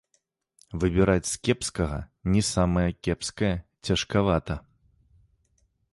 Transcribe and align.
Выбіраць 0.83 1.29
з 1.31 1.35
кепскага 1.47 1.99
не 2.35 2.41
самае 2.53 2.87
кепскае 3.09 3.53
цяжкавата. 3.89 4.57